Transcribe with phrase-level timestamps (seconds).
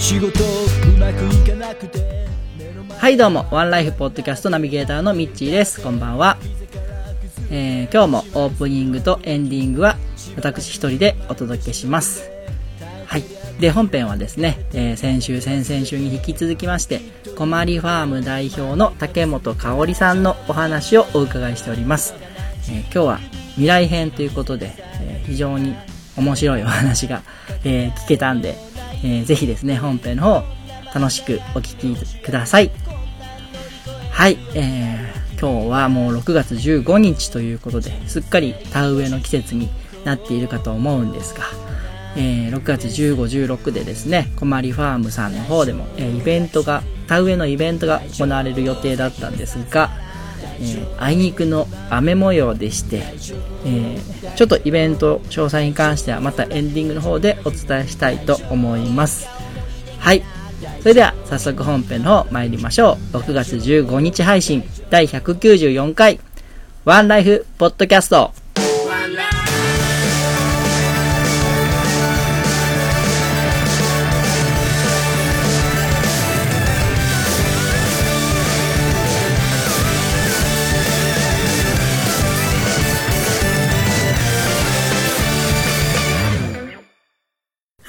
[0.00, 2.26] 仕事うまくいかなくて
[2.98, 3.46] はいどうも。
[3.50, 5.80] ワンライフポッドキャストナビゲーターのミッチーです。
[5.82, 6.38] こんばんは、
[7.50, 9.96] えー今日もオープニングとエンディングは
[10.36, 12.30] 私一人でお届けします。
[13.06, 13.24] はい。
[13.60, 17.02] で本編はですね、えー先週先々週に引き続きまして
[17.36, 22.14] コマリファーム代表の竹本香織さんのお話をお伺いしております、
[22.70, 23.18] えー今日は
[23.52, 25.74] 未来編ということで、え非常に
[26.16, 27.22] 面白いお話が、
[27.64, 28.56] え聞けたんで、
[29.02, 30.44] えーぜひですね本編の方
[30.94, 32.70] 楽しくお聞きください。
[34.10, 39.70] はい、えー今日はもう6月15日ということですっかり田植えの季節に
[40.04, 41.44] なっているかと思うんですが、
[42.14, 43.16] えー6月15、
[43.56, 49.90] 16でですね、コマリファームさんの方でも、えーイベントが、田植えのイベントが行われる予定だったんですが、
[50.60, 53.02] えあいにくの雨模様でして、
[53.64, 59.28] えーちょっとイベント詳細に関してはまたエンディングの方でお伝えしたいと思います。
[59.98, 60.22] はい。
[60.80, 63.16] それでは早速本編の方参りましょう。
[63.16, 66.20] 6月15日配信第194回
[66.84, 68.39] ワンライフポッドキャスト。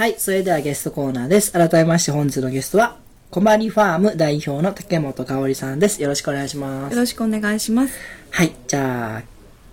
[0.01, 1.51] はい、それではゲストコーナーです。
[1.51, 2.97] 改めまして本日のゲストは、
[3.29, 6.01] コマリファーム代表の竹本香織さんです。
[6.01, 6.93] よろしくお願いします。
[6.93, 7.93] よろしくお願いします。
[8.31, 9.23] はい、じゃあ、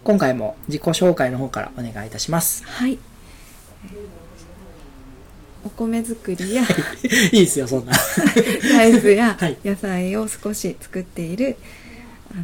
[0.04, 2.62] 今回も自己紹介の方からお願いいたします。
[2.66, 2.98] はい。
[5.64, 6.66] お米作りやい
[7.28, 7.94] いですよ、そんな。
[8.70, 11.56] 大豆や はい野菜を少し作っている、
[12.32, 12.34] あ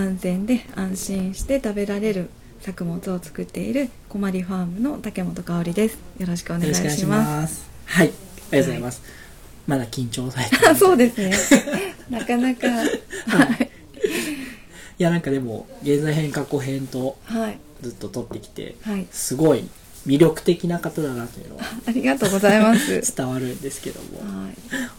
[0.00, 2.28] の安全で安心して食べられる
[2.68, 5.98] 作物を作っている小まりファームの竹本香織です。
[6.18, 7.28] よろしくお願いしくお願いしします。
[7.30, 7.70] ます。
[7.86, 9.02] はい、ありがとうございます。
[9.66, 10.56] まだ緊張されて。
[10.76, 11.32] そうですね。
[12.10, 12.84] なかなか、 は
[13.54, 13.70] い。
[14.98, 17.58] いや、なんかでも、現在編過去編とはい。
[17.80, 19.06] ずっと撮ってきて、はい。
[19.10, 19.66] すごい
[20.06, 23.16] 魅力的な方だなというのは ありがとうございます。
[23.16, 24.42] 伝わるんですけども。
[24.42, 24.54] はい。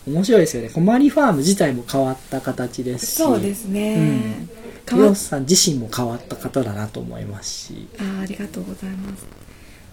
[0.10, 0.70] 面白いですよね。
[0.70, 3.10] コマリファーム自体も変わった形ですし。
[3.10, 3.94] そうですね。
[3.94, 4.50] うん
[4.90, 7.88] 変わっヨスさん自身も変わった方だなと思いますし。
[7.98, 9.26] あーありがとうございます。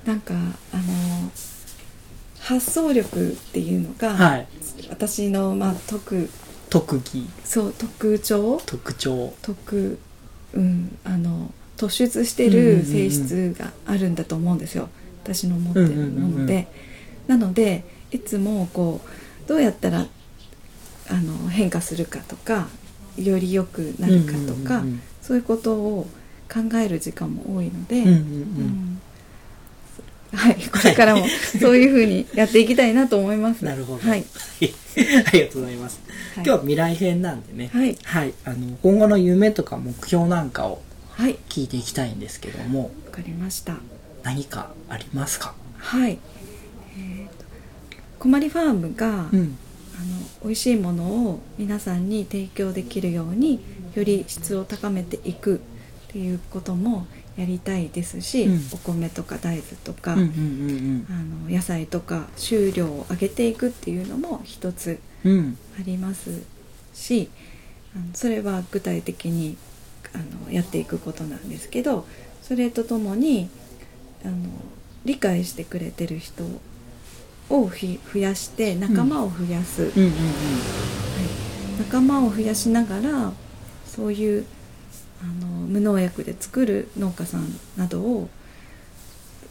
[0.07, 1.31] なんかあの
[2.39, 4.47] 発想力っていうのが、はい。
[4.89, 6.29] 私の、まあ、特
[6.71, 8.61] 特技、そう特徴？
[8.67, 9.34] 特徴。
[9.43, 9.99] 特
[10.55, 14.89] うんあの突出してる性質があるんだと思うんですよ。
[15.23, 16.69] 私の持ってるもので、
[17.27, 20.07] なのでいつもこうどうやったら
[21.09, 22.69] あの変化するかとか
[23.19, 26.06] より良くなるかとか、うんうんうんそういうことを
[26.49, 28.21] 考える時間も多いので、うんうんうん。
[28.21, 29.00] うん
[30.32, 31.27] はい、これからも
[31.60, 33.65] そういうふうにやっていきたいなと思います。
[33.65, 34.09] なるほど。
[34.09, 34.25] はい。
[35.27, 35.99] ありがとうございます。
[36.37, 37.71] 今はい日は未来編なんでね。
[37.72, 37.99] はい。
[38.04, 38.34] はい。
[38.44, 41.37] あの、今後の夢とか目標なんかをはい。
[41.48, 43.78] 聞いていきたいんですけども、わかりました。
[44.22, 45.54] 何かありますか？
[45.78, 46.19] はい。
[46.97, 47.44] えーと、
[48.21, 49.59] こまりファームが、うん。
[49.99, 50.07] あの
[50.45, 53.61] 美味しいものを皆さんに提供できるように
[53.95, 55.59] より質を高めていくっ
[56.09, 65.39] ていうこともやりたいですし、うんお米とか大豆とか、うんうんあの野菜とか収量を上げていくっていうのも一つうんうん。
[65.39, 65.59] うん。
[65.79, 66.43] あります
[66.95, 67.28] し
[67.95, 69.57] あのそれは具体的に
[70.15, 72.07] あのやっていくことなんですけど
[72.43, 73.51] それとともに
[74.25, 74.37] あの
[75.04, 76.45] 理解してくれてる人
[77.48, 79.91] をひ増やして仲間を増やす。
[81.78, 83.33] 仲間を増やしながら
[83.87, 84.45] そういう
[85.22, 87.47] あの無農薬で作る農家さん
[87.77, 88.28] などを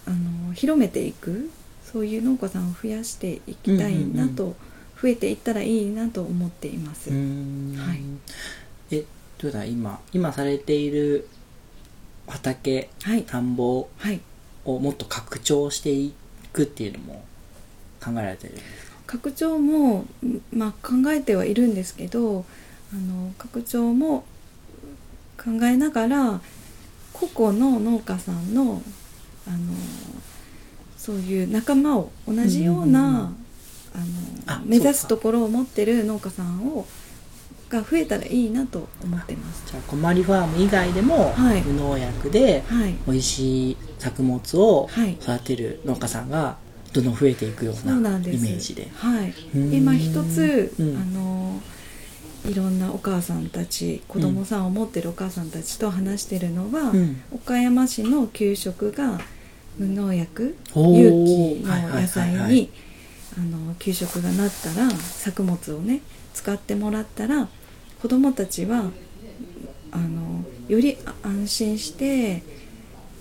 [0.05, 1.49] あの広めていく。
[1.95, 4.53] そういう農家さんを増やしていきたいなと、
[5.01, 7.09] 増えていったらいいなと思っています。
[7.09, 7.15] は
[7.93, 8.01] い。
[8.91, 9.05] え
[9.37, 11.29] どうだ今今されている
[12.27, 14.19] 畑はい、田んぼはい、
[14.65, 16.13] をもっと拡張してい
[16.51, 17.23] くっていうのも
[18.05, 18.95] 考えられてるんですか？
[19.07, 22.45] 拡張も、んまあ、考えてはいるんですけど
[22.93, 24.25] あの拡張も
[25.37, 26.41] 考えながら
[27.13, 28.81] 個々の農家さんの
[29.47, 29.57] あの
[30.97, 33.31] そういう仲間を同じような、
[34.65, 36.87] 目指すところを持ってる農家さんを
[37.69, 39.63] が増えたらいいなと思ってます。
[39.71, 41.61] じゃあコマリファーム以外でも、はい。
[41.61, 45.13] 無農薬ではい、美味しい作物をはい。
[45.13, 46.57] 育てる農家さんが
[46.95, 48.21] どんどん増えていくようなイ。
[48.21, 48.87] メージで。
[48.93, 49.33] はい。
[49.55, 49.73] うん。
[49.73, 50.97] 今一つ、うん。
[50.97, 51.61] あの
[52.45, 57.21] いろんなお母さんたち子供さんを持ってるお母さんたちと話してるのは、うん。
[57.31, 59.19] 岡山市の給食が
[59.77, 62.71] 無農薬有機の野菜に
[63.37, 66.01] あの給食がなったら作物をね
[66.33, 67.49] 使ってもらったら
[68.01, 68.91] 子供たちは
[69.91, 72.43] あのより安心して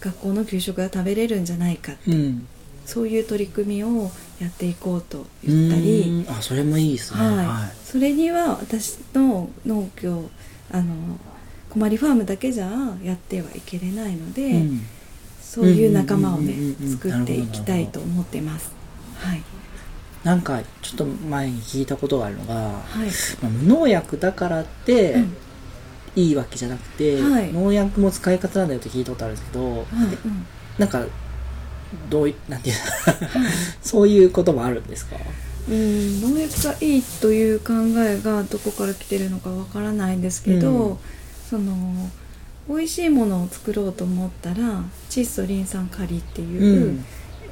[0.00, 2.46] 学校の給食が食べれるんじゃないかうん
[2.86, 4.10] そういう取り組みを
[4.40, 6.30] やっていこうと言ったり、うん。
[6.30, 7.20] あそれもいいですね。
[7.20, 7.46] はい。
[7.46, 10.28] はそれには私の農業
[10.70, 10.94] あの
[11.70, 12.70] コマリファームだけじゃ
[13.02, 14.80] やってはいけれないので、いうん。
[15.40, 16.54] そういう仲間をね
[16.90, 18.72] 作っていきたいと思ってます。
[19.16, 19.42] はい。
[20.24, 22.70] なんかちょっと前に聞いたことがあるのが、は
[23.04, 23.08] い。
[23.42, 25.36] まあ無農薬だからってうん。
[26.16, 27.52] いいわけじゃなくて、はい。
[27.52, 29.84] 農薬も使い方なんだよって聞いたことあるんですけど、はい
[30.24, 30.46] うん。
[30.78, 31.04] なんか
[32.10, 32.76] どういなんていう
[33.82, 35.16] そういうこともあるんですか？
[35.68, 40.96] うん農薬がいいという考えがどこから来てるのかわからないんですけど、うん。
[41.48, 42.10] その
[42.68, 46.94] 美味しいものを作ろうと思ったら窒素リン酸カリっていう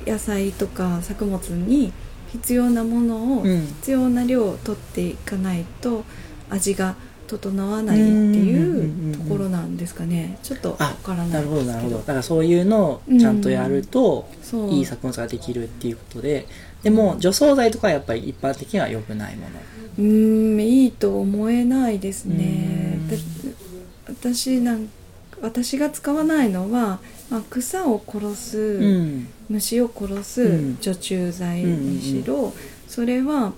[0.07, 1.93] う野菜とか作物に
[2.33, 3.67] 必要なものをうん。
[3.67, 6.05] 必要な量を取っていかないと
[6.51, 6.97] 味が
[7.39, 10.39] 整わないっていうところなんですかね。
[10.43, 11.63] ちょっとわあからなないるほど。
[11.65, 11.99] ですけどなるほど。
[11.99, 14.29] だからそういうのをちゃんとやると、
[14.71, 16.47] いい作物ができるっていうことで。
[16.83, 19.49] でも除草剤とかはやっぱり一般的には良くないもの。
[19.99, 22.99] うーんいいと思えないですね。
[24.07, 24.89] 私なん
[25.41, 27.01] 私が使わないのは、
[27.31, 29.27] まあ、草を殺す、うん。
[29.49, 30.79] 虫を殺すうん。
[30.81, 32.53] 除虫剤にしろ、
[32.89, 33.53] それは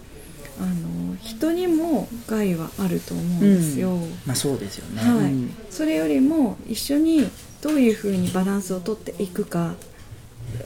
[0.60, 3.96] あの人にも害はあると思うんですよ、
[4.26, 5.32] まあそうですよね、はい。
[5.32, 5.54] うん。
[5.70, 7.28] それよりも一緒に
[7.62, 9.74] どういうふうにバランスをとっていくか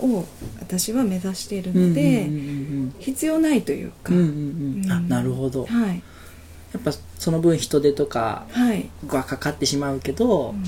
[0.00, 0.25] を
[0.61, 4.31] 私は目指しているので、うんうん必要ないというか、うんうんうん。
[4.31, 4.32] う
[4.81, 5.08] んうんあうん。
[5.08, 5.67] なるほど。
[5.67, 6.02] はい。
[6.73, 10.56] やっぱその分人手とかはい、がかかってしまうけど、うん。
[10.56, 10.64] そっ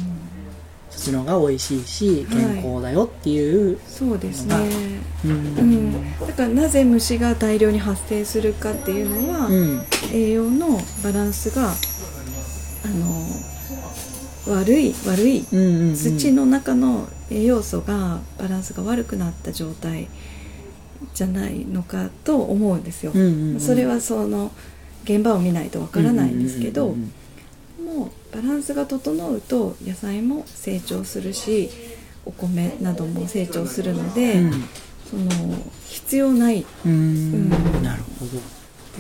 [1.01, 2.25] ちの方が美味しいしはい。
[2.27, 4.57] 健康だよっていう、そうですね、
[5.25, 5.31] うん。
[5.31, 9.83] うん、だからなぜ虫が大量に発生するかっていうのは、うん。
[10.13, 15.95] 栄養のバランスがあの悪い悪いうんうんうん。
[15.95, 20.09] 土の中の栄養素がバランスが悪くなった状態
[21.15, 23.61] じゃないのかと思うんですよ、うんうんうん。
[23.61, 24.51] それはその
[25.05, 27.10] 現場を見ないとわからないんですけど、うんうんうんも
[28.75, 31.71] が整うと野菜も成長するし
[32.25, 34.65] お米なども成長するので、うん。
[35.11, 35.31] その
[35.87, 36.93] 必要ないうん。
[36.93, 37.83] うん。
[37.83, 38.33] なるほど。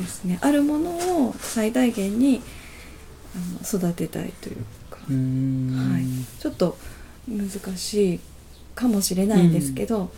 [0.02, 0.38] ですね。
[0.42, 0.90] あるもの
[1.28, 2.42] を最大限に
[3.34, 3.38] あ
[3.74, 4.56] の育てたいという
[4.90, 6.04] か、はい、
[6.40, 6.76] ちょっと
[7.28, 8.20] 難しい
[8.74, 10.10] かもしれないんですけど、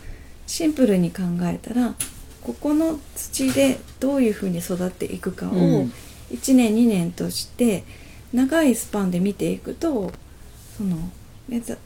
[0.46, 1.94] シンプルに考えたら
[2.43, 5.54] ここの土でどういうふうに育っていくかをう
[5.84, 5.93] ん。
[6.32, 7.84] 1年2年として
[8.32, 10.12] 長いスパンで見ていくと
[10.76, 10.97] その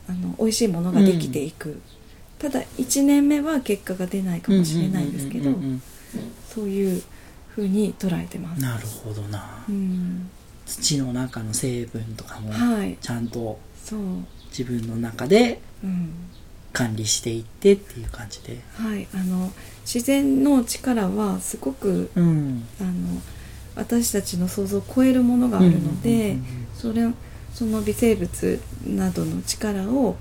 [0.09, 1.81] あの美味しいものができていく、
[2.39, 5.83] ただ1年目は結果が出ないかもしれないんですけど、うんうんうんうん
[6.57, 7.03] そういう
[7.49, 8.63] ふうに捉えてます。
[8.63, 9.63] なるほどな。
[9.69, 10.31] うん、
[10.65, 12.97] 土の中の成分とかもはい。
[12.99, 13.59] ちゃんと
[14.49, 16.15] 自分の中でうん、
[16.73, 18.59] 管理していってっていう感じで。
[18.75, 19.07] はい。
[19.15, 19.53] あの
[19.85, 22.67] 自然の力はすごくうん。
[22.81, 22.91] あの
[23.77, 26.45] 私たちの想像を超えるものがあるので、うんうん
[26.77, 27.03] それ
[27.55, 30.17] その微生物などの力を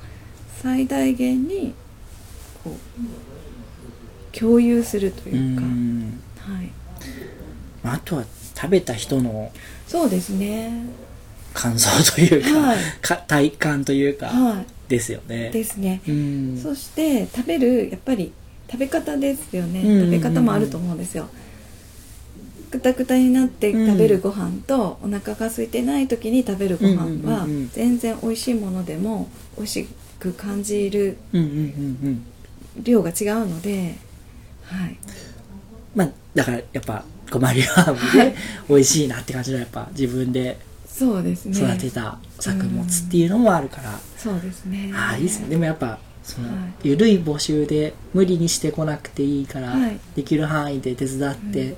[0.61, 1.73] 最大限に
[2.63, 6.55] こう共有するとうんういうか、ん。
[6.55, 6.71] はい、
[7.83, 8.23] まああとは
[8.55, 9.51] 食べた人の
[9.85, 10.85] そうですね。
[11.53, 12.77] 感想というか,、はい。
[13.01, 15.49] か体感というか、はですよね。
[15.49, 16.59] いですね、うん。
[16.61, 18.31] そして食べるやっぱり
[18.71, 20.05] 食べ方ですよね、うんうんうん。
[20.05, 21.27] 食べ方もあると思うんですよ
[22.65, 27.69] くたくたになって食べるご飯と、お腹が空いてない時に食べるご飯はうんうんうんうん。
[27.69, 29.87] 全然美味しいものでも美味し
[30.19, 32.83] く感じるうんうんうんうん。
[32.83, 33.95] 量が違うので
[34.63, 34.97] はい。
[35.95, 38.31] まあだからやっぱコマリファームはい。
[38.31, 38.35] で
[38.69, 41.57] 美味しいなって感じのやっぱ自分でそうですね。
[41.57, 44.93] 育てた作物っていうのもあるから、そうですね。
[44.95, 45.49] ああいいですね。
[45.49, 46.53] でもやっぱその、は
[46.83, 46.87] い。
[46.87, 49.99] 緩い募集で無理にしてこなくていいから、はい。
[50.15, 51.75] できる範囲で手伝って、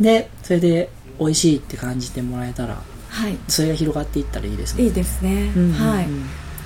[0.00, 3.38] でそれで美味しいって感じてもらえたらはい。
[3.48, 4.84] それが広がっていったらいいですね。
[4.84, 5.72] いいですね、うんうんうん。
[5.72, 6.06] はい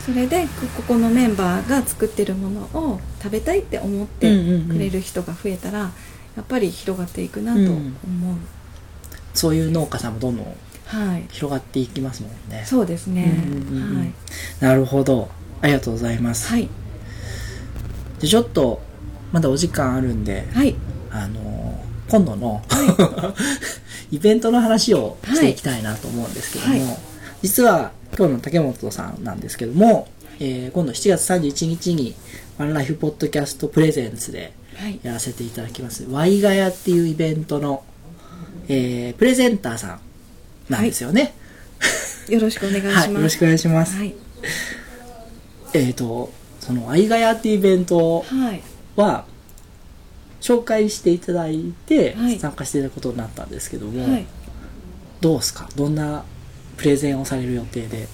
[0.01, 4.27] そそれでこここのメンバーが作ってるものを食べたいって思って
[4.67, 5.91] くれる人が増えたら、や
[6.41, 8.37] っぱり広がっていくなと思う、
[9.35, 10.47] そういう農家さんもどんどん
[10.87, 11.27] はい。
[11.31, 12.65] 広がっていきますもんね。
[12.67, 13.99] そうですね、うんうんうん。
[13.99, 14.13] はい、
[14.59, 15.29] なるほど。
[15.61, 16.49] ありがとうございます。
[16.49, 16.69] はい。
[18.19, 18.83] でちょっと、
[19.33, 20.75] まだお時間あるんで、はい。
[21.11, 22.63] あのー今度の、
[24.11, 26.99] イベントの話をしていきたいなと思うんですけども、はい。
[27.43, 30.09] 実は今日の竹本さんなんですけども、
[30.41, 32.15] えー今度7月31日に
[32.59, 34.99] ワンライフポッドキャストプレゼンツではい。
[35.03, 37.85] やらせていただきます、ワイガヤっていうイベントの、
[38.69, 39.95] えープレゼンターさ
[40.69, 41.35] んなんですよね。
[42.29, 43.97] よろしくお願いします、はい、よろしくお願いします。
[43.97, 44.15] はい。
[45.75, 48.63] えっ、と、そのワイガヤっていうイベントはい。
[48.97, 49.25] は、
[50.41, 52.39] 紹介していただいてはい。
[52.39, 54.27] 参加していただくことになったんですけども、はい。
[55.21, 55.69] どうですか？
[55.77, 56.25] どんな
[56.77, 58.09] プレゼンをされる予定で？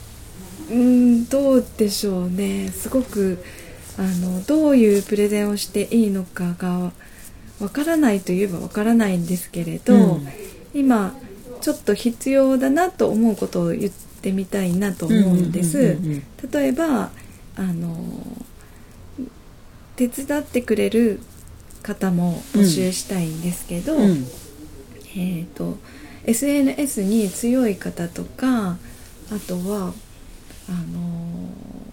[0.71, 2.69] うーんどうでしょうね。
[2.69, 3.39] すごく
[3.99, 6.93] あのどういうプレゼンをしていいのかが
[7.61, 10.29] わからないといえばわからないんですけれど、うん。
[10.75, 11.15] 今
[11.61, 16.51] ちょっと必要だなと思うことを言ってみたいなと思うんです、うんうんうんうん。
[16.51, 17.11] 例えば
[17.57, 17.97] あの
[19.95, 21.21] 手伝ってくれる
[21.87, 24.27] 方も募集したいんですけど、うん。
[25.19, 25.79] えー、と
[26.25, 28.77] SNS に強い方とか
[29.31, 29.95] あとは
[30.69, 31.87] あのー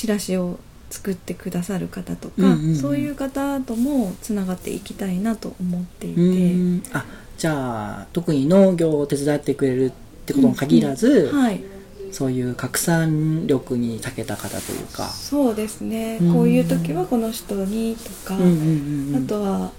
[0.00, 2.74] チラシを作ってくださる方とか、うんうんうん。
[2.74, 6.82] そういう方ともつながっていきたいなと思っていて、うん。
[6.94, 7.04] あ
[7.36, 9.90] じゃあ特に農業を手伝ってくれるっ
[10.24, 11.62] てことに限らず、はい
[12.12, 16.32] そういう拡散力に長けた方というか、そうですね、うん。
[16.34, 19.24] こういう時はこの人にとか、うんうんうんうん。
[19.24, 19.72] あとは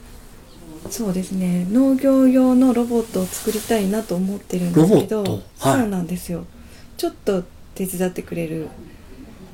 [0.89, 1.67] そうですね。
[1.69, 5.23] 農業用のロボットを作りたいなと思ってるんですけど。
[5.23, 5.41] はい。
[5.59, 6.45] そうなんですよ。
[6.97, 7.43] ちょっと
[7.75, 8.67] 手伝ってくれる。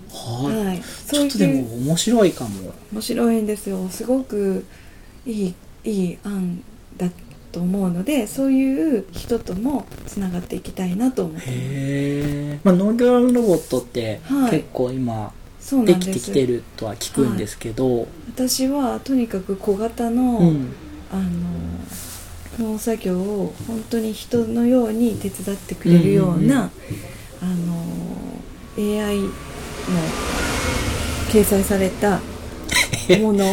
[0.10, 0.66] はい。
[0.66, 2.74] はい、ちょっとでうも面白いかも。
[2.94, 3.88] 面白いんですよ。
[3.90, 4.66] すごく
[5.26, 5.54] いい
[5.84, 6.64] いい案
[6.98, 7.10] だ
[7.58, 14.52] と思うのでそういう人ともつながっていきたいなと思ってまあ、農業ロボットってはい。
[14.52, 20.74] 結構今そうなできてきてるとは聞くんですけど、私はとにかく小型の、うん。
[21.12, 21.18] あ
[22.60, 26.72] の農作業を本当に人のように手伝ってくれるような、うん
[27.40, 27.84] あの
[28.78, 29.30] AI の
[31.30, 32.20] 掲載された
[33.20, 33.46] もの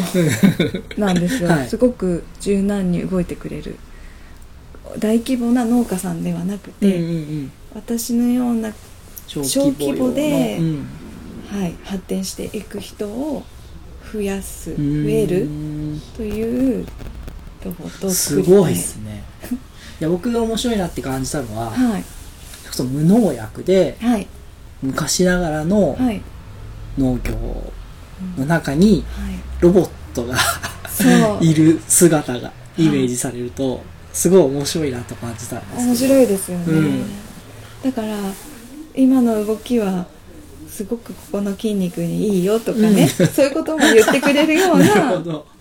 [0.97, 1.69] なんですよ、 はい。
[1.69, 3.77] すごく柔軟に動いてくれる
[4.99, 7.53] 大規模な農家さんではなくて、うんうんうん。
[7.75, 8.73] 私のような、
[9.27, 10.87] 小小規模でうん。
[11.51, 13.43] はい、発展していく人を
[14.13, 15.11] 増やす増うん。
[15.11, 15.49] える
[16.17, 16.87] という
[17.65, 19.25] ロボットをす作りたいごいですね。
[20.01, 22.05] いや僕が面白いなって感じたのは、はい。
[22.71, 24.27] その無農薬ではい。
[24.83, 26.21] 昔ながらのはい。
[26.99, 27.33] 農業
[28.37, 29.35] の中にはい。
[29.61, 30.37] ロボットが
[31.41, 33.83] いる姿がイメージされると
[34.15, 37.03] すごい面白いなと感じたんです面白いですよね、うん。
[37.83, 38.17] だから
[38.95, 40.07] 今の動きは
[40.71, 44.85] すごくここの筋肉にいいよとかね、そういうことも言ってくれるような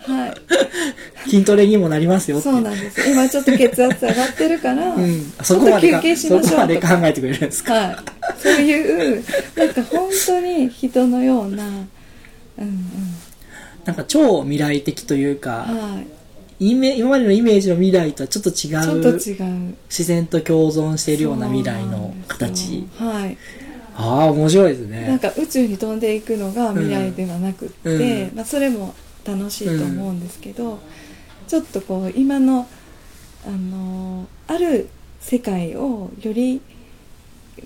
[0.05, 1.29] はい。
[1.29, 3.09] 筋トレにもなりますよそうなんです。
[3.09, 7.73] 今ちょっと血圧上がってるから、うん、ちょっとそこまでか休憩しましょう考えてくれるんですか？
[7.73, 7.95] はい。
[8.41, 9.23] そういう
[9.55, 11.83] なんか本当に人のようなうん
[12.59, 12.85] うん。
[13.85, 16.07] なんか超未来的というか、はい
[16.69, 19.33] イメ今までのイメージの未来とはちょっと違ちょっとう違
[19.69, 19.75] う。
[19.89, 22.87] 自然と共存しているような未来の形。
[22.99, 23.37] よはい。
[23.95, 28.35] ああ面白いですなんねか宇宙に飛んでいくのが未来ではなくって、うん。
[28.35, 30.79] まあ、それも楽しいと思うんですけど、
[31.47, 32.67] ちょっとこう今の、
[33.45, 34.89] あのある
[35.19, 36.61] 世界をより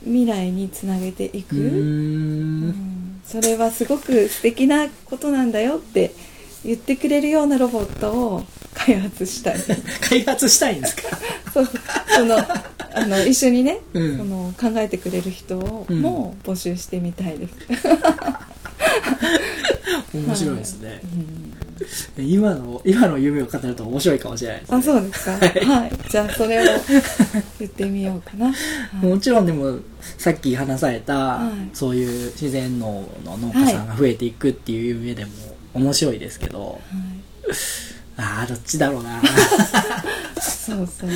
[0.04, 3.22] 未来につなげていうく、ーうんん。
[3.26, 6.12] それはすごく素敵なことなんだよって
[6.66, 9.58] 言ってくれるようなロボットを開発したい。
[10.10, 11.04] 開発したいんですか？
[11.54, 11.70] そう。
[12.16, 14.18] そのあの 一緒にね、うん。
[14.18, 16.02] その考えてくれる人をうん。
[16.02, 17.54] も募集してみたいです。
[20.14, 21.02] 面白いですね、
[22.18, 22.26] うん。
[22.26, 25.32] 今の今の夢を語ると面白いかもしれないです、あそうですか？
[25.34, 26.64] はい、じゃあそれを
[27.60, 28.54] 言ってみようかな、は
[29.04, 29.06] い。
[29.06, 29.78] もちろんでも
[30.18, 31.70] さっき話された、はい。
[31.76, 35.32] そういう自然農の農家さんが増えていくっていう上でも
[35.78, 36.80] 面白いですけど、はい。
[38.18, 39.22] ああどっちだろうな。
[40.42, 41.10] そうそうそうそう。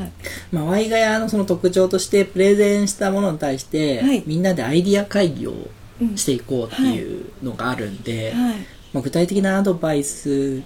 [0.00, 0.12] はい。
[0.52, 4.22] まあワイガヤのその特徴としてプレゼンしたものに対して、はい。
[4.26, 5.54] みんなでアイディア会議を
[6.00, 8.54] うんしていこうっていうのがあるんで、はい。
[8.92, 10.62] まあ、具体的なアドバイス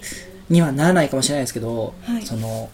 [0.49, 2.25] にはならないかもしれないですけど、はい。
[2.25, 2.69] その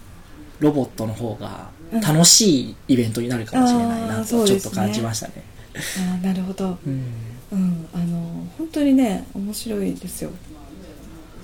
[0.59, 5.43] ロボットの方がうん楽しいイベントになるかもしれないあなとちょっと感じましたね。
[5.73, 6.77] あーなるほど。
[6.85, 7.03] うん。
[7.51, 7.87] うん。
[7.93, 8.20] あの
[8.61, 10.29] 本当にね面白いですよ。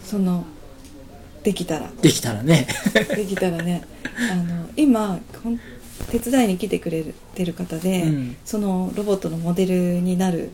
[0.06, 0.46] その
[1.42, 1.90] できたら。
[2.00, 2.68] できたらね。
[2.94, 3.82] できたらね。
[4.32, 5.20] あの今
[6.12, 8.38] 手伝いに来てくれてる方で、うん。
[8.46, 10.52] そのロボットのモデルになる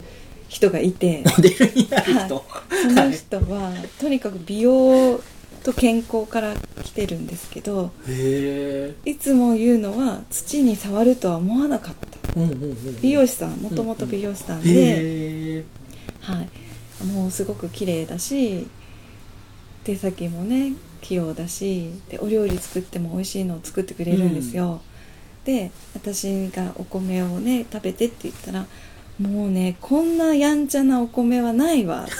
[0.48, 1.26] 人がいて。
[1.26, 5.20] モデルになる人、その人はとにかく美容
[5.64, 7.92] と健康から来てるんですけど
[9.06, 12.40] いつも言うのは土に触るとは思わなかった。
[12.40, 15.66] うんうんうん美容師さんもともと美容師さんで、へえ
[16.24, 18.68] はい、もうすごく綺麗だし
[19.84, 24.82] 手先もね器用だしでお料理作っても美味しいのを作ってくれるんですよ、
[25.44, 28.66] で私がお米をね食べてって言ったら
[29.20, 32.14] もうねこんなやんちゃなお米はないわって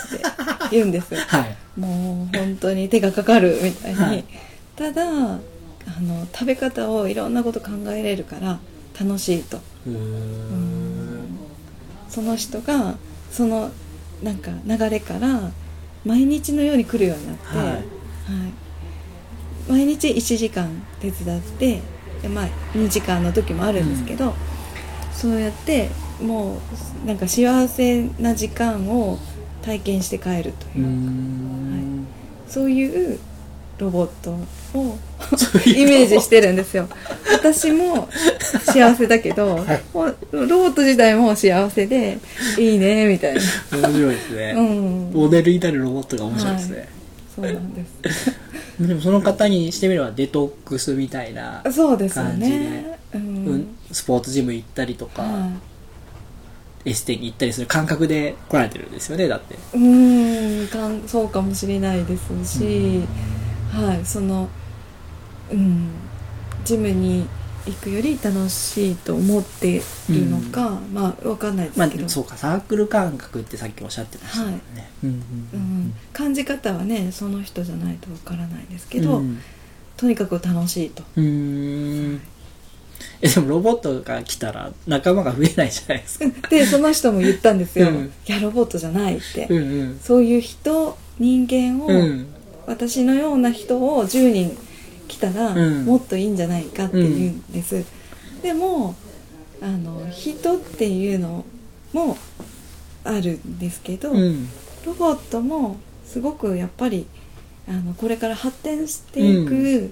[0.72, 1.22] 言うんですよ。
[1.28, 1.58] はい。
[1.80, 4.26] もう本当に手がかかるみたいに、はい。
[4.76, 5.40] ただあ
[6.02, 8.60] の食べ方をいろんなこと考えれるから
[9.00, 9.60] 楽しいと。
[12.10, 12.96] その人が
[13.32, 13.72] その
[14.24, 15.52] なんか流れから
[16.06, 17.68] 毎日のように来るようになって、はい。
[17.68, 17.84] はい。
[19.70, 21.82] 毎日1時間手伝って
[22.22, 24.34] で、まあ、2時間の時もあるんですけど、
[25.12, 25.90] そうやって
[26.22, 26.58] も
[27.04, 29.18] うなんか幸せな時間を
[29.62, 32.08] 体験して帰るとうーいう、ん。
[32.48, 33.20] そういう
[33.78, 34.38] ロボット
[34.74, 34.98] を
[35.38, 35.82] そういう。
[35.82, 36.88] イメージしてるんですよ。
[37.32, 38.10] 私も
[38.66, 39.82] 幸せだけど、はい。
[39.94, 42.18] ロボット自体も幸せで
[42.58, 43.42] いいねみたいな。
[43.72, 45.12] 面白いですね、うん。
[45.14, 46.90] モデルになるロボットが面白いですね、
[47.36, 48.32] そうなんです。
[48.80, 53.24] でもその方にしてみればデトックスみたいな、そうですよ感じでねううん
[53.56, 55.50] ん、スポーツジム行ったりとか、は
[56.84, 59.54] エステに行ったりする感覚で来られてるんですよねだって。
[59.54, 63.04] い、うーんかんそうかもしれないですし、
[63.72, 64.50] はいその
[65.52, 65.90] うん。
[66.64, 67.28] ジムに
[67.66, 74.62] 行くより楽しいと思っているのか、まあわかんないですまあけど、そうかサークル感覚ってさっきおっしゃってましたもんね、
[75.04, 75.20] うんうんう
[75.54, 75.60] うん。
[75.88, 79.42] ん、感じ方はねその人じゃないとわからないですけど、うん。
[79.96, 81.04] とにかく楽しいと。
[81.22, 82.22] ん。
[83.22, 86.26] えでもロボットが来たら仲間が増えないじゃないですか。
[86.50, 88.14] でその人も言ったんですよ、うん。
[88.28, 90.00] いやロボットじゃないって、うんうん。
[90.00, 92.28] そういう人人間を、うん。
[92.66, 94.58] 私のような人を10人
[95.08, 95.86] 来たら、うん。
[95.86, 97.86] もっといいんじゃないかって言うんです、
[98.42, 98.96] でも
[99.62, 101.46] あの人っていうの
[101.94, 102.18] も
[103.04, 104.48] あるんですけど、うん。
[104.86, 107.08] ロボットもすごくやっぱり
[107.68, 109.92] あのこれから発展していく、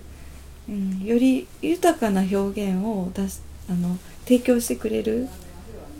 [0.70, 1.04] うん。
[1.04, 2.38] より豊かな表
[2.72, 5.28] 現を出しあの提供してくれる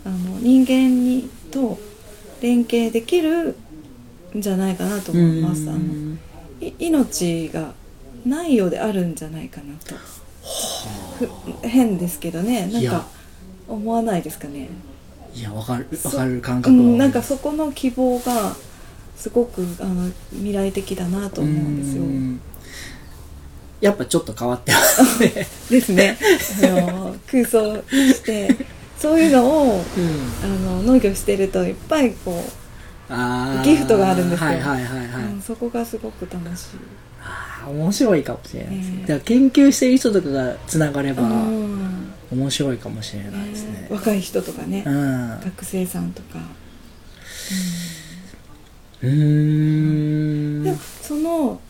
[0.04, 1.78] あの人間にと
[2.40, 3.56] 連携できる
[4.36, 5.68] んじゃないかなと思います。
[5.68, 6.16] あの
[6.60, 7.74] い命が
[8.24, 9.94] ないようであるんじゃないかなと。
[11.18, 12.66] ふ変ですけどね。
[12.66, 13.06] なんか
[13.68, 14.68] 思わないですかね。
[15.34, 18.54] いやわかるそわかる感う覚はん、なんかそこの希望が
[19.16, 22.02] すごくあの未来的だなと思うんですよ。
[22.02, 22.40] うん。
[23.80, 25.46] やっぱちょっと変わってますね。
[25.70, 26.18] ですね。
[26.64, 28.56] あの空想して
[28.98, 29.82] そういうのをうん。
[30.44, 32.44] あの農業してるといっぱいこ
[33.08, 33.64] あー。
[33.64, 34.48] ギフトがあるんですよ。
[34.48, 36.76] はいはいはいはい、う、うんそこがすごく楽しい
[37.22, 42.12] あー面白いかもしれないですね、ねだから研究してる人とかがつながればうん。
[42.32, 43.72] 面白いかもしれないですね。
[43.72, 43.88] ね。
[43.90, 45.28] 若い人とかね、うん。
[45.44, 46.38] 学生さんとか、
[49.02, 50.64] うーん。
[50.64, 51.60] でもその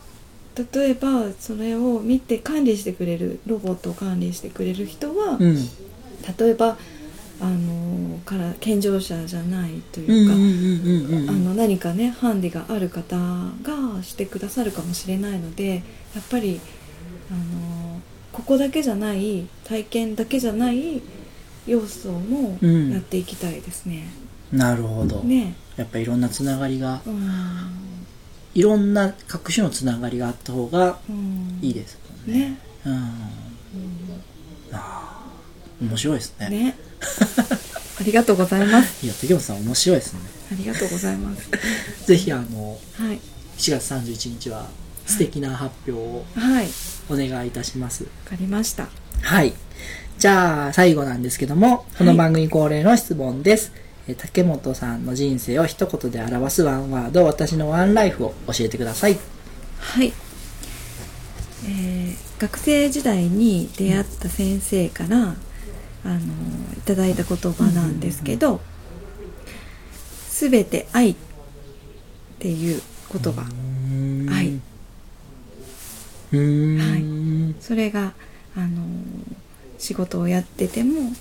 [0.73, 5.55] 例えばそれを見て管理してくれるロボットを管理してくれる人は、うん。
[6.39, 6.77] 例えば
[7.41, 7.92] あの
[8.25, 15.75] から健常者じゃないとうんいうか、何かねハンディがある方がしてくださるかもしれないので
[16.15, 16.59] やっぱり
[17.31, 21.01] あのここだけじゃない体験だけじゃない
[21.67, 22.91] 要素もうん。
[22.91, 24.05] やっていきたいですね。
[24.51, 25.55] なるほど、ね。
[25.77, 27.29] やっぱいろんなつながりがうん。
[28.53, 31.59] いろんな各種のつながりがあった方がうん。
[31.61, 32.49] いいですもんね。
[32.49, 32.93] ねうん、
[34.73, 36.49] あー面白いですね。
[36.49, 36.75] ね
[37.99, 39.05] ありがとうございます。
[39.05, 40.19] いや竹本さん面白いですね。
[40.51, 41.49] ありがとうございます。
[42.05, 43.19] ぜひあのはい。
[43.57, 44.67] 4月31日は
[45.05, 46.65] 素敵な発表をはい。
[46.65, 46.71] わ
[47.09, 48.87] お願いいたします、かりました。
[49.21, 49.53] はい。
[50.17, 53.71] じゃあ、最後なんですけども、この番組恒例の質問です。
[54.07, 59.17] えー竹本さんの人生を一言で表すワンワード、私のワンライフを教えてください。
[59.79, 60.13] はい、
[61.65, 65.35] えー学生時代に出会った先生から、
[66.05, 66.17] あの
[66.77, 68.61] いただいた言葉なんですけど
[70.29, 71.15] 「すべて愛」っ
[72.39, 73.41] ていう言葉。
[73.41, 74.59] はい。
[77.61, 78.13] それが
[78.55, 78.85] あの
[79.77, 81.13] 仕事をやってても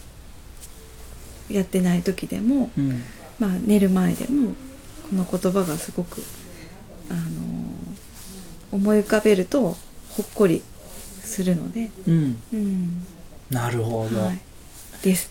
[1.51, 3.03] やってない時でも、うん。
[3.39, 4.55] まあ、寝る前でも
[5.11, 6.23] この言葉がすごく、
[7.11, 7.21] あの
[8.71, 9.77] 思い浮かべると
[10.11, 10.63] ほっこり
[11.23, 12.43] するので、うん。
[12.53, 13.07] うん。
[13.51, 14.41] なるほど、はい、
[15.03, 15.31] です。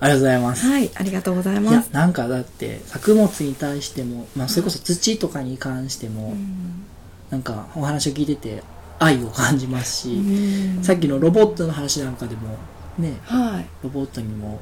[0.00, 6.84] ありがとうございます、はいありがとうございいやますなんかだって作物に対しても、まあ、それこそ土とかに関しても、うん。
[7.30, 8.62] なんかお話を聞いてて
[8.98, 10.82] 愛を感じますし、うん。
[10.82, 12.58] さっきのロボットの話なんかでも
[12.98, 13.66] ねはい。
[13.82, 14.60] ロボットにも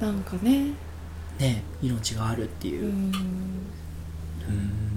[0.00, 0.70] なんかね。
[1.38, 2.86] ね命があるっていう。
[2.86, 3.12] う、ん。
[4.48, 4.90] うん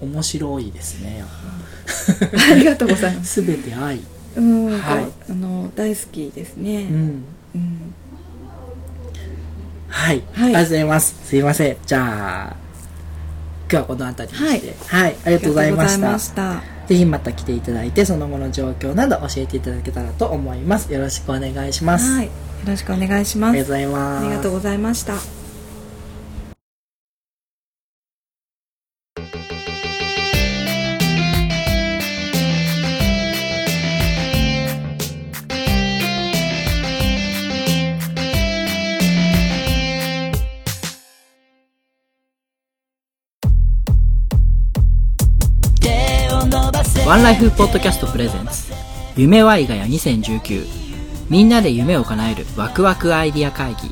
[0.00, 1.28] 面白いですねやっ
[2.52, 3.42] ありがとうございまぱす。
[3.42, 4.00] 全て愛
[4.36, 5.06] うん、はい。
[5.30, 6.82] あの大好きですね。
[6.82, 7.24] うん。
[7.54, 7.94] うん。
[9.88, 10.44] はい、はい。
[10.44, 11.16] ありがとうございます。
[11.24, 11.76] すいません。
[11.86, 12.56] じゃあ
[13.70, 14.74] 今日はこの辺りにして。
[14.86, 16.18] はい、ありがとうございました。
[16.18, 16.62] した。
[16.86, 20.92] ぜひまた来ていただいてその後の状況など教えていただけたらと思います。
[20.92, 22.26] よろしくお願いします、はい。
[22.26, 22.32] よ
[22.66, 23.50] ろしくお願いします。
[23.50, 24.26] ありがとうございます。
[24.26, 25.43] ありがとうございました
[47.06, 48.72] ワンライフポッドキャスト presents
[49.14, 50.66] 夢ワイガヤ2019
[51.28, 53.90] みんなで夢を叶えるワクワクアイディア会議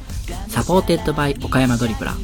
[0.49, 2.14] supported by 岡山ドリブラ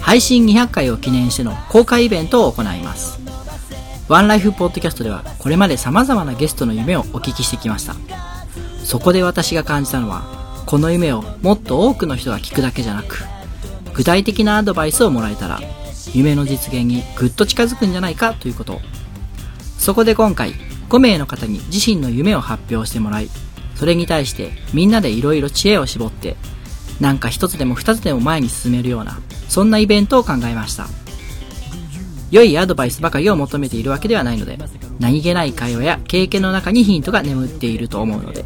[0.00, 3.20] 配信200回を記念しての公開イベントを行います
[4.08, 7.94] ワンライフポッドキャストではこれまで様々なゲストの夢をお聞きしてきました
[8.82, 13.18] そこで私が感じたのはこの夢をもっと多くの人が聞くだけじゃなく
[13.92, 15.60] 具体的なアドバイスをもらえたら
[16.14, 18.80] 夢の実現にぐっと近づくんじゃないかということ
[19.78, 20.54] そこで今回、
[20.90, 23.30] 5名の方に自身の夢を発表してもらい、
[23.76, 26.36] それに対してみんなでいろいろ知恵を絞って、
[27.00, 30.88] なんか一つでも二つでも前に進めるような、そんなイベントを考えました。
[32.30, 34.58] 良いアドバイスばかりを求めているわけではないので、
[34.98, 38.44] 何気ない会話や経験の中にヒントが眠っていると思うので、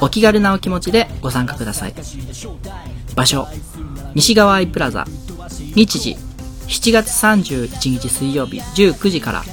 [0.00, 1.94] お気軽なお気持ちでご参加ください。
[3.14, 3.48] 場所、
[4.14, 5.04] 西側アイプラザ、
[5.74, 6.16] 日時、
[6.68, 9.44] 7月31日水曜日19時から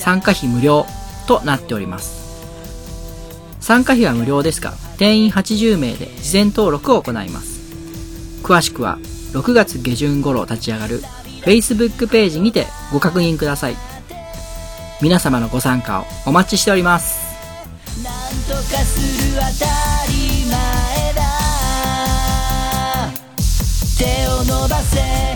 [0.00, 0.86] 参加費無料
[1.28, 2.18] となっております。
[3.60, 7.60] 参加費は無料ですが、定員80名で事前登録を行います。
[8.42, 8.98] 詳しくは
[9.32, 11.02] 6月下旬頃立ち上がる
[11.44, 13.76] Facebook ページにてご確認ください。
[15.00, 17.20] 皆様のご参加をお待ちしております。
[18.02, 18.14] なん
[18.48, 19.66] とかする当た
[20.10, 21.22] り前だ
[23.98, 25.30] 手を伸ばせ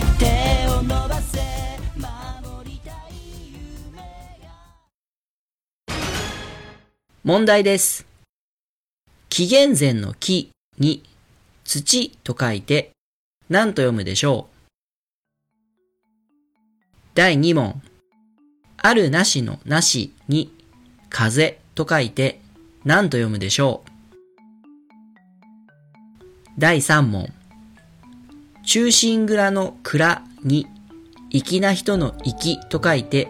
[7.25, 8.05] 問題です。
[9.29, 11.01] 紀元前の木に
[11.63, 12.91] 土と書いて
[13.49, 14.55] 何と読むでしょう
[17.15, 17.81] 第2問。
[18.77, 20.53] あるなしのなしに
[21.09, 22.41] 風と書いて
[22.83, 23.89] 何と読むでしょう
[26.59, 27.33] 第3問。
[28.67, 30.67] 中心蔵の蔵に
[31.31, 33.29] 粋な人の粋と書いて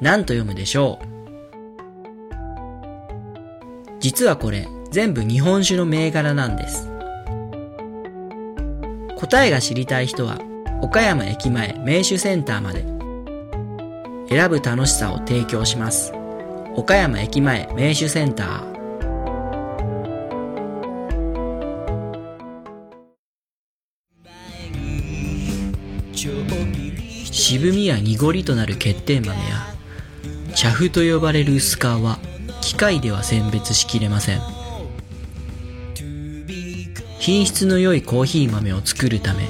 [0.00, 1.13] 何と読むでしょう
[4.04, 6.90] 実はこれ全部日本酒の銘柄なんです。
[9.16, 10.38] 答えが知りたい人は
[10.82, 12.84] 岡山駅前名酒センターまで。
[14.28, 16.12] 選ぶ楽しさを提供します。
[16.76, 18.74] 岡山駅前名酒センター。
[27.32, 29.66] 渋みや濁りとなる欠点豆や
[30.54, 31.80] 茶粉と呼ばれる薄皮。
[31.86, 32.18] は
[32.64, 34.40] 機械では選別しきれません。
[37.18, 39.48] 品質の良いコーヒー豆を作るため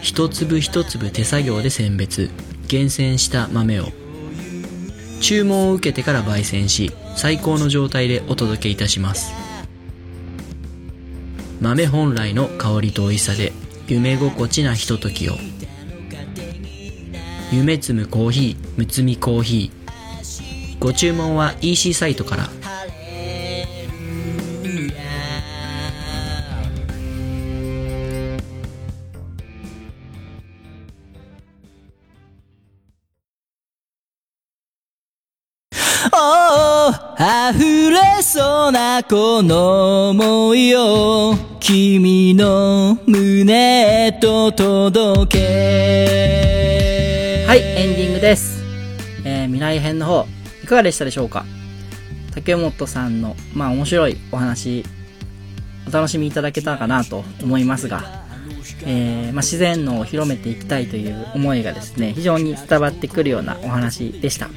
[0.00, 2.30] 一粒一粒手作業で選別
[2.68, 3.88] 厳選した豆を。
[5.20, 9.32] 注文を受けてから焙煎し最高の状態でお届けいたします。
[11.60, 13.52] 豆本来の香りと美味しさで
[13.88, 15.36] 夢心地なひとときを。
[17.52, 19.83] 夢摘むコーヒーむつみコーヒー。
[20.84, 22.50] ご注文は EC サイトから。
[36.12, 36.92] おお
[37.48, 45.46] 溢れそうなこの想いを君の胸へと届け。
[47.48, 48.62] はい、エンディングです。
[49.24, 50.33] えー、未来編の方、
[50.64, 51.44] いかがでしたでしょうか？
[52.34, 54.82] 竹本さんの、まあ面白いお話
[55.86, 58.24] お楽しみいただけたかなと思いますが、
[58.86, 64.48] えー、まあ、自然のを広めていきたいという思いがですね、非常に伝わってくるようなお話でした。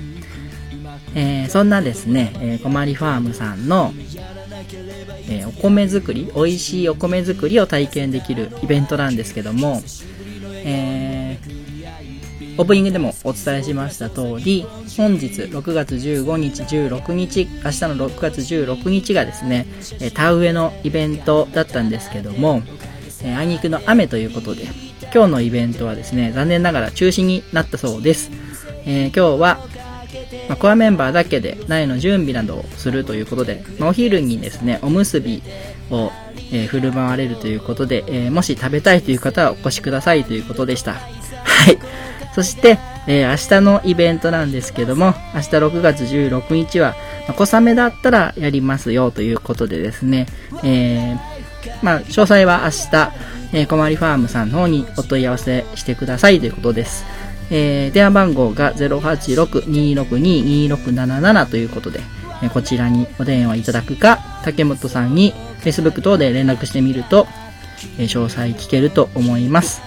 [1.14, 3.94] えー、そんなですね、えー、こまりファームさんの、
[5.30, 9.82] えー、お米作り、美味しいお米作りを体験できるイベントなんですけども、
[10.64, 11.17] えー、
[12.58, 14.66] オープニングでもお伝えしました通り、
[14.98, 19.68] 本日6月15日、16日、明日の6月16日がですね、
[20.16, 22.64] 田植えのイベントだったんですけども、
[23.24, 24.64] え、あいにくの雨ということで、
[25.14, 28.32] 今日のイベントはですね、残念ながら中止になったそうです。
[28.86, 29.60] えー、今日は、
[30.50, 35.44] まあ、コアメンバーだけで苗の準備などをするということで、まあ、お昼にですね、おむすび
[35.92, 36.12] を、
[36.52, 40.94] えー、振る舞われるということで、えー、もし食べたいという方はお越しくださいということでした。
[40.94, 41.78] はい。
[42.38, 46.94] そして、えー、明日のイベントなんですけども、明日6月16日は、
[47.28, 50.28] まあ、小雨だったらやりますよということでですね、
[50.64, 51.18] えー、
[51.82, 53.12] まあ、詳細は明日、
[53.54, 57.06] えー、小まりファームさんの方にお問い合わせしてくださいということです。
[57.50, 62.02] えー、電話番号が086-262-2677ということで、
[62.44, 67.26] えー、こちらにお電話いただくか、竹本さんに Facebook 等で連絡してみると、
[67.98, 69.87] え、詳細聞けると思います。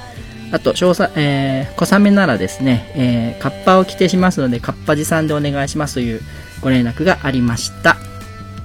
[0.52, 6.20] あと、詳細、えー、小雨ならですね、えー、カッパを着てしますので、カッパ持参でお願いしますという
[6.60, 7.96] ご連絡がありました。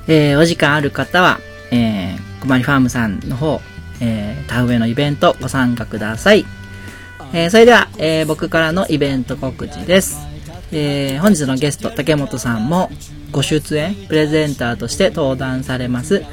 [0.08, 1.40] えー、お時間ある方は、
[1.72, 3.62] えー、くまりファームさんの方、
[4.02, 6.46] えー、田植えのイベントご参加ください。
[7.34, 10.18] えー、それでは、えー、僕からのイベント告知です。
[10.72, 12.90] えー、本日のゲスト、竹本さんも
[13.32, 16.24] ご出演、プレゼンターとして登壇されます、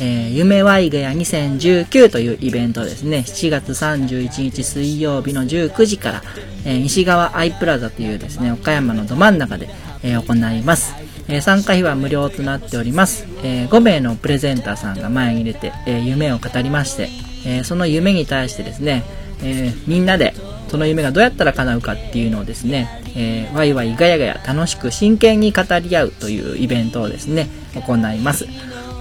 [0.00, 6.22] えー、夢ワイガヤ2019というイベントですね、7月31日水曜日の19時から、
[6.64, 9.68] えー、西側アイプラザというですね、岡山のど真ん中で、
[10.02, 10.94] えー、行います。
[11.32, 17.08] え参加費は無料となっております、え5名のプレゼンターさんが前に出て、え夢を語りまして、
[17.46, 19.04] えその夢に対してですね、
[19.44, 20.34] えみんなで
[20.70, 28.46] その夢がどうやったら叶うかっていうのをですね、えー、ワイワイガヤガヤ楽しく真剣に語り合うというイベントをですね、行います。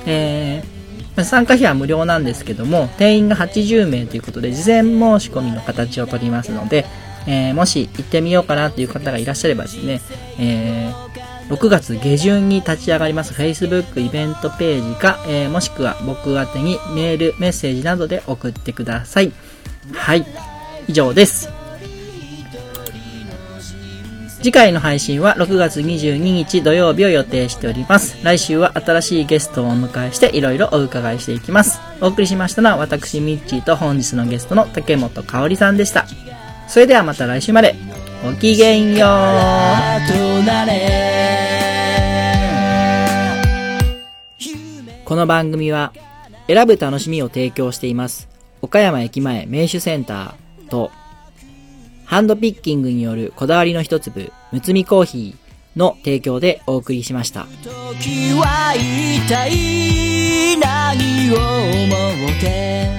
[0.06, 0.79] えー、
[1.24, 6.86] 参加費は無料なんですけども、定員が80名ということで、事前申し込みの形をとりますので、
[7.28, 10.02] えー、もし行ってみようかなという方がいらっしゃればですね、
[10.40, 19.32] えー、6月下旬に立ち上がります Facebook イベントページか、えー、もしくは僕宛にメール、メッセージなどで送ってください。
[19.94, 20.26] はい。
[20.88, 21.59] 以上です。
[24.42, 28.18] 次回の配信は6月22日土曜日を予定しております。
[28.24, 31.82] 来週は新しいゲストをお迎えしていろいろお伺いしていきます。
[32.00, 36.08] お送りしましたのは私ミッチーと本日のゲストの竹本香里さんでした。
[36.70, 37.76] それではまた来週まで。
[38.24, 39.10] ごきげんよう。
[45.06, 45.94] この番組は、
[46.48, 48.30] 選ぶ楽しみを提供しています。
[48.62, 50.92] 岡山駅前名手センターと、
[52.10, 57.46] ハンドピッキングによるこだわりの一粒、むつみコーヒーの提供でお送りしました。
[57.64, 62.90] 時は一体何を思って